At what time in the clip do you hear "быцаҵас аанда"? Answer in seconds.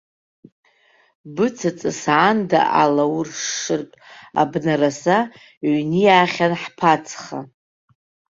1.35-2.59